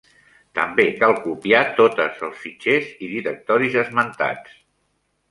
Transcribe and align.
També 0.59 0.85
cal 1.01 1.11
copiar 1.25 1.59
totes 1.79 2.23
els 2.27 2.39
fitxers 2.45 2.87
i 3.07 3.11
directoris 3.11 3.77
esmentats. 3.83 4.57